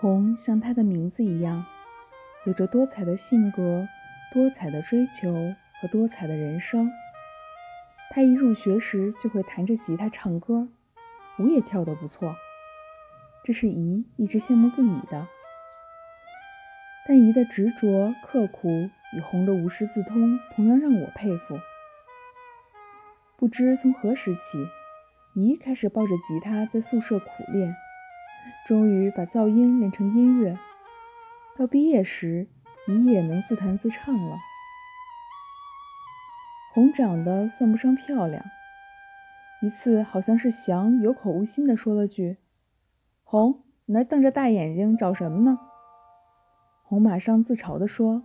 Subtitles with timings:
[0.00, 1.64] 红像她的名字一样，
[2.44, 3.88] 有着多彩的性格、
[4.32, 5.32] 多彩的追求
[5.80, 6.88] 和多彩的人生。
[8.10, 10.68] 他一入学时就会弹着吉他唱歌，
[11.38, 12.36] 舞也跳得不错，
[13.44, 15.26] 这是姨一直羡慕不已的。
[17.06, 21.58] 但姨的执着、刻苦与红的无师自通，同样让我佩服。
[23.36, 24.66] 不知从何时起，
[25.34, 27.74] 姨开始抱着吉他在宿舍苦练。
[28.68, 30.58] 终于把噪音练成音乐，
[31.56, 32.46] 到毕业时，
[32.86, 34.36] 你也能自弹自唱了。
[36.74, 38.44] 红长得算不上漂亮，
[39.62, 42.36] 一次好像是翔有口无心地说了句
[43.24, 45.58] ：“红，你那瞪着大眼睛找什么呢？”
[46.84, 48.24] 红马上自嘲地说：“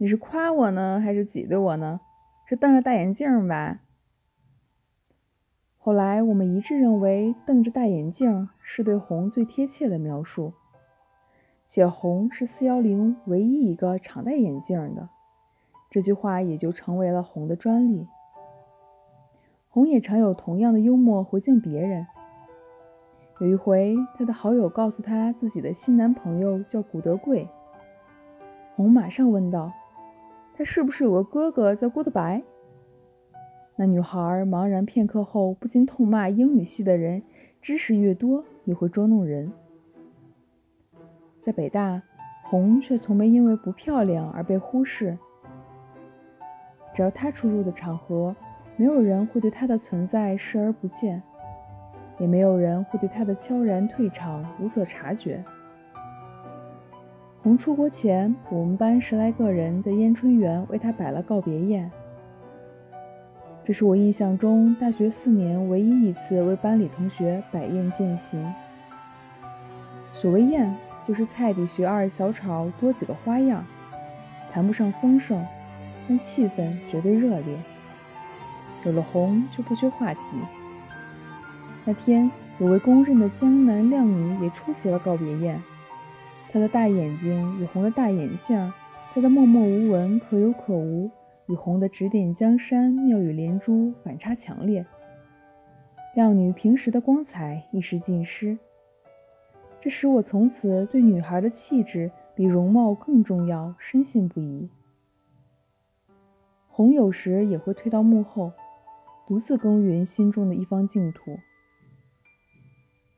[0.00, 2.00] 你是夸我呢，还是挤兑我呢？
[2.48, 3.80] 是瞪着大眼镜吧？”
[5.86, 10.52] 后来我们一致认为，瞪着大眼镜是对红最贴切的描述，
[11.64, 15.08] 且红是四幺零唯一一个常戴眼镜的，
[15.88, 18.04] 这句话也就成为了红的专利。
[19.68, 22.04] 红也常有同样的幽默回敬别人。
[23.38, 27.48] 有一回，他的好友告诉他自己的新男朋友叫古德贵，
[28.74, 29.70] 红马上问道
[30.52, 32.42] ：“他是不是有个哥哥叫郭德白？”
[33.78, 37.22] 那女孩茫然片刻后，不禁痛骂英语系的人
[37.60, 39.52] 知识越多越会捉弄人。
[41.40, 42.02] 在北大，
[42.42, 45.18] 红却从没因为不漂亮而被忽视。
[46.94, 48.34] 只要她出入的场合，
[48.76, 51.22] 没有人会对她的存在视而不见，
[52.18, 55.44] 也没有人会对她的悄然退场无所察觉。
[57.42, 61.90] 红出国前，我们班十来个人在燕春园为她摆了告别宴。
[63.66, 68.54] 这是我印象中大学四年唯一一次为班里同学摆宴饯行。
[70.12, 70.72] 所谓宴，
[71.04, 73.66] 就是菜比学二小炒多几个花样，
[74.52, 75.44] 谈不上丰盛，
[76.06, 77.58] 但气氛绝对热烈。
[78.84, 80.20] 有了红就不缺话题。
[81.84, 85.60] 那天有位公认的江南靓女也出席了告别宴，
[86.52, 88.72] 她的大眼睛与红的大眼镜，
[89.12, 91.10] 她的默默无闻可有可无。
[91.48, 94.84] 与红的指点江山、妙语连珠反差强烈，
[96.14, 98.58] 靓女平时的光彩一时尽失，
[99.80, 104.68] 这使我从此对女孩的气质比容貌更重要深信不疑。
[106.68, 108.52] 红有时也会退到幕后，
[109.26, 111.38] 独自耕耘心中的一方净土。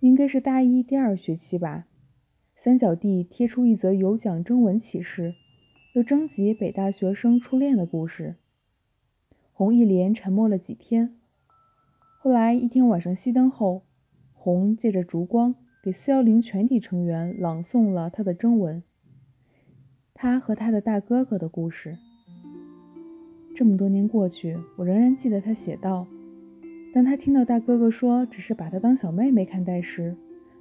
[0.00, 1.86] 应该是大一第二学期吧，
[2.54, 5.34] 三角地贴出一则有奖征文启事。
[5.98, 8.36] 又征集北大学生初恋的故事。
[9.52, 11.16] 红一连沉默了几天，
[12.20, 13.82] 后来一天晚上熄灯后，
[14.32, 18.80] 红借着烛光给四幺零全体成员朗诵了他的征文。
[20.14, 21.98] 他和他的大哥哥的故事。
[23.52, 26.06] 这么多年过去，我仍然记得他写道：
[26.94, 30.16] 当他听到大哥哥说只是把他当小妹妹看待时，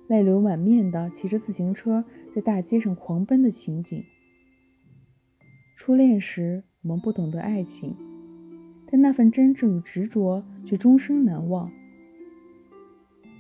[0.08, 2.04] 泪流满面的骑着自行车
[2.34, 4.04] 在大街上狂奔的情景。
[5.78, 7.96] 初恋时，我们不懂得爱情，
[8.90, 11.72] 但那份真挚与执着却终生难忘。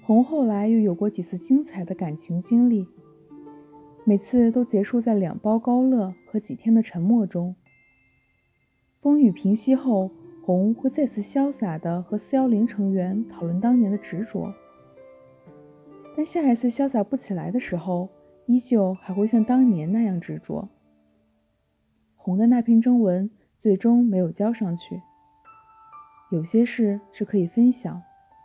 [0.04, 2.86] 红后来又有过几次精彩的感情经历，
[4.06, 7.56] 每次都结束在两包高乐和几天的沉默中。
[9.02, 10.12] 风雨平息后，
[10.46, 14.54] 红会再次潇洒地和四幺零成员讨论当年的执着，
[16.16, 18.08] 但下一次潇洒不起来的时候，
[18.46, 20.70] 依旧还会像当年那样执着。
[22.28, 25.02] 红的那篇征文最终没有交上去。
[26.30, 28.04] 有些事是可以分享，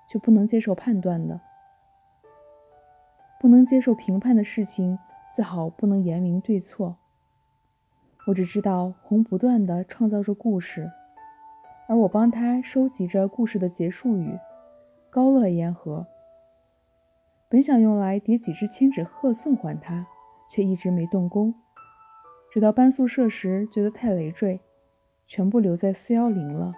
[0.09, 1.41] 却不能接受判断的。
[3.41, 4.97] 不能接受评判的事情，
[5.34, 6.97] 自好不能言明对错。
[8.28, 10.88] 我只知道红不断地创造着故事，
[11.88, 14.38] 而我帮他收集着故事的结束语——
[15.10, 16.06] 高乐烟盒。
[17.49, 20.06] 本想用来叠几只千纸鹤送还他，
[20.49, 21.52] 却一直没动工。
[22.52, 24.60] 直到搬宿舍时，觉得太累赘，
[25.26, 26.75] 全部留在四幺零了。